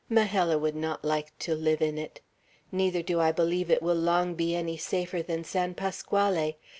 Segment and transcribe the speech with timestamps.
[0.09, 2.21] Majella would not like to live in it.
[2.71, 6.55] Neither do I believe it will long be any safer than San Pasquale.